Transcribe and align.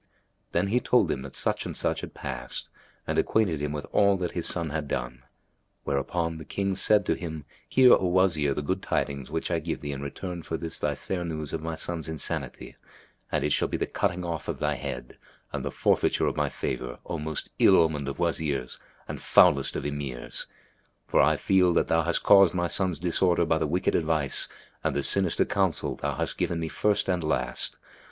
Then 0.51 0.69
he 0.69 0.79
told 0.79 1.11
him 1.11 1.21
that 1.21 1.35
such 1.35 1.63
and 1.63 1.77
such 1.77 2.01
had 2.01 2.15
passed 2.15 2.69
and 3.05 3.19
acquainted 3.19 3.61
him 3.61 3.71
with 3.71 3.85
all 3.91 4.17
that 4.17 4.31
his 4.31 4.47
son 4.47 4.71
had 4.71 4.87
done; 4.87 5.21
whereupon 5.83 6.39
the 6.39 6.43
King 6.43 6.73
said 6.73 7.05
to 7.05 7.13
him, 7.13 7.45
"Hear, 7.69 7.93
O 7.93 8.07
Wazir, 8.09 8.55
the 8.55 8.63
good 8.63 8.81
tidings 8.81 9.29
which 9.29 9.51
I 9.51 9.59
give 9.59 9.79
thee 9.81 9.91
in 9.91 10.01
return 10.01 10.41
for 10.41 10.57
this 10.57 10.79
thy 10.79 10.95
fair 10.95 11.23
news 11.23 11.53
of 11.53 11.61
my 11.61 11.75
son's 11.75 12.09
insanity; 12.09 12.77
and 13.31 13.43
it 13.43 13.51
shall 13.51 13.67
be 13.67 13.77
the 13.77 13.85
cutting 13.85 14.25
off 14.25 14.47
of 14.47 14.57
thy 14.57 14.73
head 14.73 15.19
and 15.53 15.63
the 15.63 15.69
forfeiture 15.69 16.25
of 16.25 16.35
my 16.35 16.49
favour, 16.49 16.97
O 17.05 17.19
most 17.19 17.51
ill 17.59 17.75
omened 17.77 18.07
of 18.07 18.17
Wazirs 18.17 18.79
and 19.07 19.21
foulest 19.21 19.75
of 19.75 19.85
Emirs! 19.85 20.47
for 21.05 21.21
I 21.21 21.37
feel 21.37 21.75
that 21.75 21.89
thou 21.89 22.01
hast 22.01 22.23
caused 22.23 22.55
my 22.55 22.67
son's 22.69 22.97
disorder 22.97 23.45
by 23.45 23.59
the 23.59 23.67
wicked 23.67 23.93
advice 23.93 24.47
and 24.83 24.95
the 24.95 25.03
sinister 25.03 25.45
counsel 25.45 25.95
thou 25.95 26.15
hast 26.15 26.39
given 26.39 26.59
me 26.59 26.69
first 26.69 27.07
and 27.07 27.23
last. 27.23 27.77